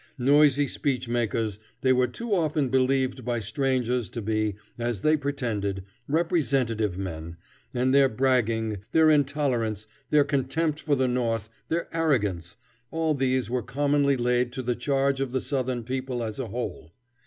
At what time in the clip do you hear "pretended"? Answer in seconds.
5.15-5.83